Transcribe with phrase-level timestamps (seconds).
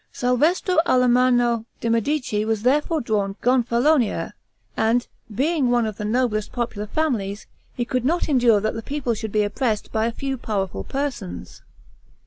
[0.11, 4.33] Salvestro Alammano de' Medici was therefore drawn Gonfalonier,
[4.75, 9.13] and, being one of the noblest popular families, he could not endure that the people
[9.13, 11.61] should be oppressed by a few powerful persons.